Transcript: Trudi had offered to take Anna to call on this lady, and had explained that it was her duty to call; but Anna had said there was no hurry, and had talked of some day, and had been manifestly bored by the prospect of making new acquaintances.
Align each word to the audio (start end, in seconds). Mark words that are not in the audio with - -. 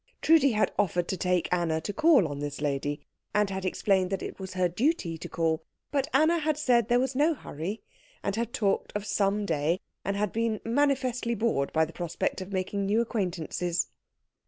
Trudi 0.19 0.53
had 0.53 0.71
offered 0.79 1.07
to 1.09 1.15
take 1.15 1.47
Anna 1.51 1.79
to 1.81 1.93
call 1.93 2.27
on 2.27 2.39
this 2.39 2.59
lady, 2.59 3.01
and 3.35 3.51
had 3.51 3.65
explained 3.65 4.09
that 4.09 4.23
it 4.23 4.39
was 4.39 4.53
her 4.53 4.67
duty 4.67 5.15
to 5.19 5.29
call; 5.29 5.63
but 5.91 6.07
Anna 6.11 6.39
had 6.39 6.57
said 6.57 6.87
there 6.87 6.99
was 6.99 7.13
no 7.15 7.35
hurry, 7.35 7.83
and 8.23 8.35
had 8.35 8.51
talked 8.51 8.91
of 8.95 9.05
some 9.05 9.45
day, 9.45 9.79
and 10.03 10.15
had 10.17 10.31
been 10.31 10.59
manifestly 10.65 11.35
bored 11.35 11.71
by 11.71 11.85
the 11.85 11.93
prospect 11.93 12.41
of 12.41 12.51
making 12.51 12.87
new 12.87 12.99
acquaintances. 12.99 13.89